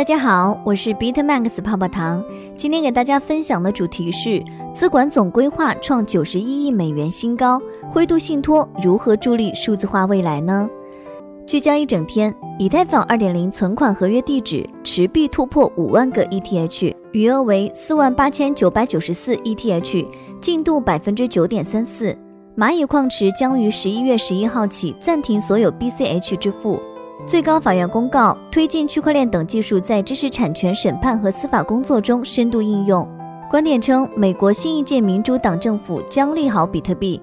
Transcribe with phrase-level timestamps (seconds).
[0.00, 2.24] 大家好，我是 Bitmax 泡泡糖。
[2.56, 4.42] 今天给大家分享的主题是
[4.72, 10.66] 资管总规划创九十一亿美元新高，灰度信托如何助力数字化未来呢？
[11.46, 20.06] 聚焦一整天，以太坊二点零存款合约地址持币突破五万个 ETH，余额为四万八千九百九十四 ETH，
[20.40, 22.16] 进度百分之九点三四。
[22.56, 26.80] 蚂蚁矿池将于十一月十一号起暂停所有 BCH 支付。
[27.26, 33.06] 最高法院公告推进区块链等技术在知识产权审判和司法工作中深度应用。
[33.48, 37.20] 观点称，美国新一届民主党政府将利好比特币。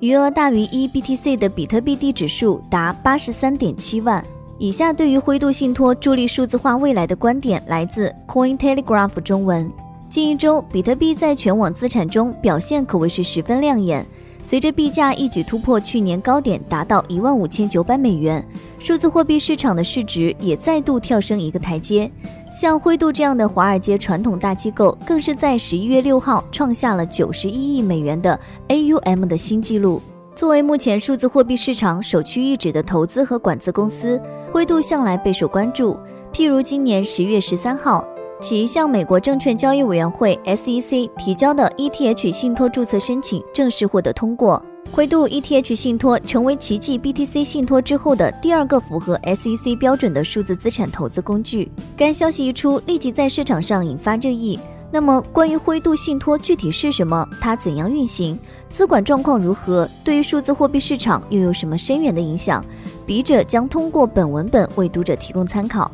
[0.00, 4.24] 余额大于一 BTC 的比特币地址数达八十三点七万。
[4.58, 9.70] 以下对于灰度信托助力数字化未来的观点来自 Coin Telegraph 中文。
[10.08, 14.06] 近一周，比特币在全网资产中表现可谓是十分亮眼。
[14.40, 18.42] 随着币价一举突破去年高点，达到一万五千九百美元，
[18.78, 22.10] 数字货币市场的市值也再度跳升一个台阶。
[22.50, 30.00] 像灰度这样的华尔街传统大机构，更是在十一月六号创下了九十一亿美元的 AUM 的新纪录。
[30.34, 34.18] 作为目前数字货币市场首屈一指的投资和管资公司，
[34.50, 35.98] 灰度向来备受关注。
[36.32, 38.02] 譬如今年十月十三号。
[38.40, 44.62] 其向美国证券交易委员会 （SEC） 提交的 ETH 信托注册申请正式获得通过。
[44.92, 51.70] 灰度 ETH 信托成为奇迹 BTC 信托之后的第二个符合 SEC 标准的数字资产投资工具。
[51.96, 54.58] 该消息一出，立即在市场上引发热议。
[54.90, 57.28] 那么，关于灰度信托具体是什么？
[57.40, 58.38] 它怎样运行？
[58.70, 59.86] 资管状况如何？
[60.04, 62.64] 对于数字货币市场又有什么深远的影响？
[63.04, 65.90] 笔者将通过本文本为读者提供参考。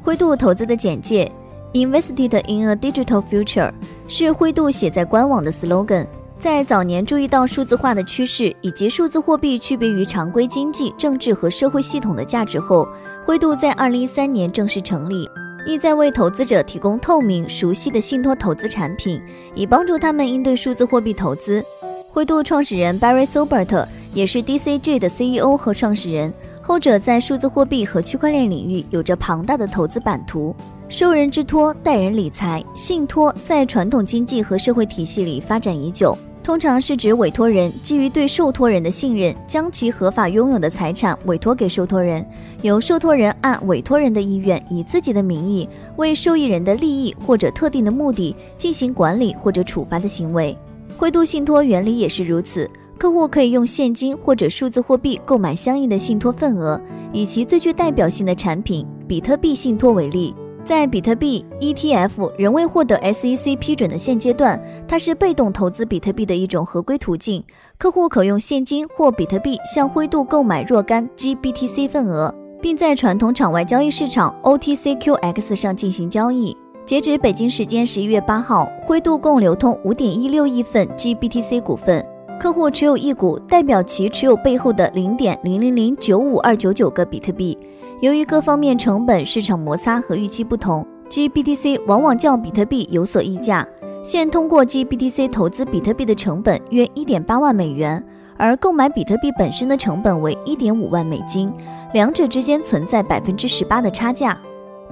[0.00, 1.32] 灰度投资的简介。
[1.76, 3.70] Invested in a digital future
[4.08, 6.06] 是灰度写在官网的 slogan。
[6.38, 12.88] 在早年注意到数字化的趋势以及数字货币区别于常规经济、政治和社会系统的价值后，
[13.26, 15.28] 灰度在2013年正式成立，
[15.66, 19.20] 意在为投资者提供透明、熟悉的信托投资产品，
[19.54, 21.62] 以帮助他们应对数字货币投资。
[22.08, 26.32] 灰度创始人 Barry Sobert 也是 DCG 的 CEO 和创始人，
[26.62, 30.56] 后者在数字货币和区块链领域有着庞大的投资版图。
[30.88, 32.64] 受人之托，代人理财。
[32.76, 42.24] 信托在传统经济和社会体系里发展已久，通常是指委托人基于对受托人的信任，将其合法拥有的财产委托给受托人，
[42.62, 50.56] 由受托人按委托人的意愿，以自己的名义为受益人的利益或者特定的目的进行管理或者处罚的行为。
[50.96, 56.80] 灰度信托原理也是如此，客户可以用现金或者数字货币购买相应的信托份额。
[57.12, 60.34] 以其最具代表性的产品比特币信托为例。
[60.66, 67.40] 在比特币 ETF 仍未获得 SEC 批准的现阶段，它是被动投资比特币的一种合规途径。
[67.78, 76.56] 客户可用现金或比特币向灰度购买若干 GBTC 份额，并在传统场外交易市场 OTCQX 上进行交易。
[76.84, 82.04] 截止北京时间十一月八号，灰度共流通五点一六亿份 GBTC 股份，
[82.38, 87.56] 客户持有一股，代表其持有背后的零点零零零九五二九九个比特币。
[88.00, 93.66] 由于各方面成本、市场摩擦和预期不同，GBTC 往往较比特币有所溢价。
[94.02, 98.04] 现通过 GBTC 投资比特币的成本约一点八万美元，
[98.36, 101.50] 而购买比特币本身的成本为一点五万美金，
[101.94, 104.36] 两者之间存在百分之十八的差价。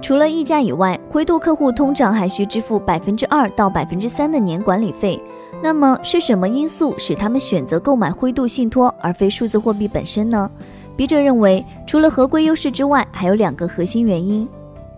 [0.01, 5.21] 除了溢价以外，灰度客户通常还需支付百分之二到百分之三的年管理费。
[5.63, 10.49] 那么是什么因素使他们选择购买灰度信托而非数字货币本身呢？
[10.95, 14.47] 笔者认为，除了合规优势之外，还有两个核心原因。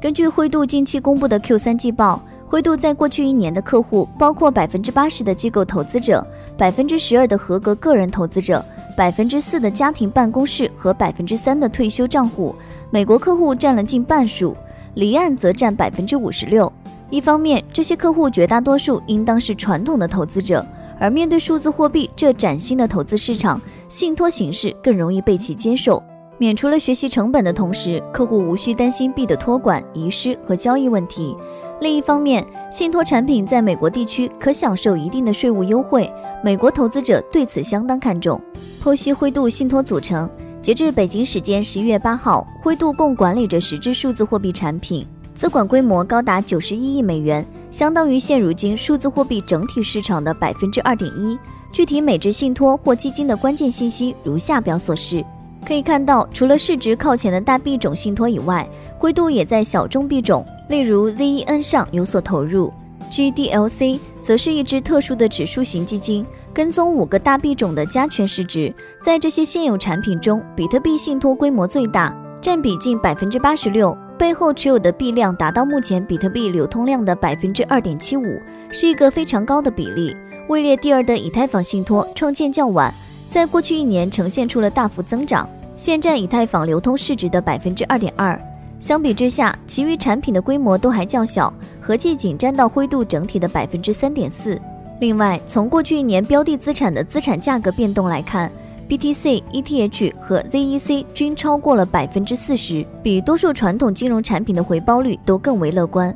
[0.02, 6.26] 根据灰度近期公布的 Q 三季报，灰度在过去一年的客户包括百分之八十的机构投资者、
[6.58, 8.64] 百分之十二的合格个人投资者、
[8.96, 12.54] 百分之四的家庭办公室和百分之三的退休账户。
[12.92, 14.56] 美国客户占了近半数，
[14.94, 16.72] 离岸则占百分之五十六。
[17.10, 20.66] 一方面，这些客户绝大多数应当是传统的投资者，
[21.00, 23.60] 而面对数字货币这崭新的投资市场。
[23.88, 26.04] 信托形式更容易被其接受，
[26.38, 31.34] 免除了学习成本的同时，客户无需担心币的托管、遗失和交易问题。
[31.80, 36.12] 另一方面，信托产品在美国地区可享受一定的税务优惠，
[36.44, 38.42] 美国投资者对此相当看重。
[38.84, 40.30] 剖析灰度信托组成，
[40.62, 51.38] 截至北京时间十一月八号，灰度共管理着十只数字货币产品，资管规模高达九十一亿美元，相当于现如今数字货币整体市场的百分之二点一。
[51.72, 55.24] 具体每只信托或基金的关键信息如下表所示。
[55.64, 58.68] 可以看到，除了市值靠前的大币种信托以外，
[58.98, 62.74] 灰度也在小众币种，例如 ZEN 上有所投入。
[63.12, 68.74] GDLC 则是一只特殊的指数型基金，跟踪五个大币种的加权市值。
[69.04, 72.12] 在这些现有产品中，比特币信托规模最大，
[72.42, 73.96] 占比近百分之八十六。
[74.18, 78.42] 背后持有的币量达到目前比特币流通量的百分之二点七五，
[78.72, 80.16] 是一个非常高的比例。
[80.48, 82.92] 位列第二的以太坊信托创建较晚，
[83.30, 88.40] 在过去一年呈现出了大幅增长，现占以太坊流通市值的百分之二点二。
[88.80, 94.60] 相比之下，其余产品的规模都还较小，合计仅占到灰度整体的百分之三点四。
[95.00, 98.52] 另外，从过去一年标的资产的资产价格变动来看
[98.90, 106.16] ，BTC、ETH 和 ZEC 均超过了百分之四十，比多数传统金融产品的回报率都更为乐观。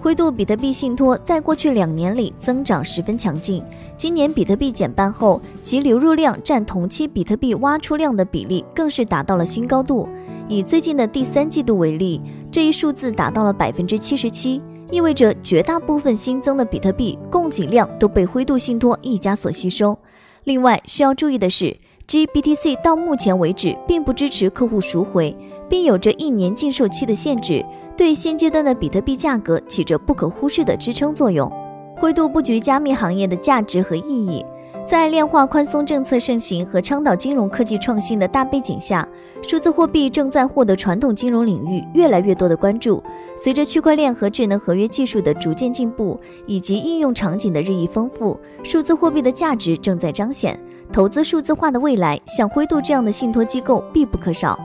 [0.00, 3.62] 灰度比特币信托在过去两年里增长十分强劲，
[3.96, 10.06] 今年比特币减半后，其流入量占同期比特币挖出量的比例更是达到了新高度。
[10.46, 12.20] 以最近的第三季度为例，
[12.52, 19.98] 这一数字达到了百分之七十七，意味着绝大部分新增的比特币供给量都被灰度信托一家所吸收。
[20.44, 21.74] 另外需要注意的是
[22.08, 25.36] ，GBTC 到目前为止并不支持客户赎回，
[25.68, 27.64] 并有着一年禁售期的限制，
[27.96, 31.50] 对现阶段的比特币价格起着不可忽视的支撑作用。
[31.96, 34.44] 灰度布局加密行业的价值和意义。
[34.84, 39.08] 在量化宽松政策盛行和倡导金融科技创新的大背景下，
[39.40, 43.02] 数字货币正在获得传统金融领域越来越多的关注。
[43.34, 50.60] 随着区块链和智能合约技术的逐渐进步，以及应用场景的日益丰富，数字货币的价值正在彰显。
[50.92, 54.58] 投资数字化的未来，像灰度这样的信托机构必不可少。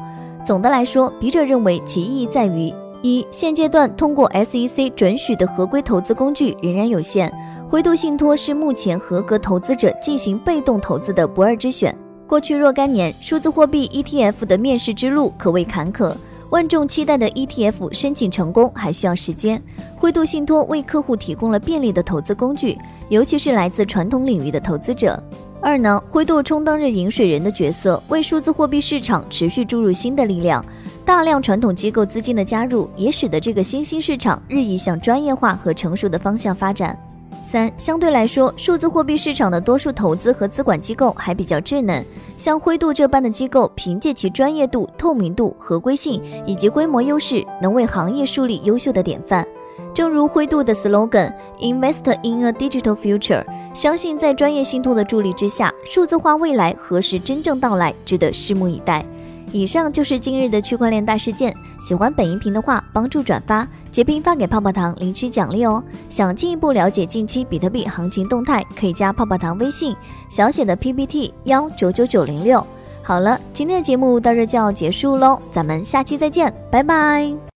[0.46, 7.32] 总的来说，笔者认为其意义在于：一、现阶段通过 SEC 准许的合规投资工具仍然有限。
[7.68, 11.96] 灰度信托是目前合格投资者进行被动投资的不二之选。
[12.26, 16.14] 过去若干年，数字货币 ETF 的面试之路可谓坎坷，
[16.52, 19.62] 万众期待的 ETF 申请成功还需要时间。
[19.98, 22.78] 灰度信托为客户提供了便利的投资工具，
[23.10, 25.22] 尤其是来自传统领域的投资者。
[25.62, 30.64] 二呢，灰度充当着引水人的角色，为数字货币市场持续注入新的力量。
[31.04, 36.98] 大量传统机构资金的加入，也使得这个新兴市场日益向专业化和成熟的方向发展。
[37.46, 42.06] 三，相对来说，数字货币市场的多数投资和资管机构还比较稚嫩。
[42.38, 49.46] 像灰度这般的机构，凭借其专业度、透明度、合规性以及规模优势，能为行业树立优秀的典范。
[49.94, 53.44] 正如灰度的 slogan：“Invest in a digital future”，
[53.74, 59.06] 相信在专业信托的助力之下，数字化未来何时真正到来，值得拭目以待。
[59.52, 61.52] 以上就是今日的区块链大事件。
[61.82, 65.84] 喜欢本音频的话，帮助转发、截屏发给泡泡糖领取奖励哦。
[66.08, 69.96] 想进一步了解近期比特币行情动态，可以加泡泡糖微信，
[70.30, 72.64] 小写的 PPT 幺九九九零六。
[73.02, 77.40] 好了，今天的节目到这就要结束喽，咱们下期再见，拜拜。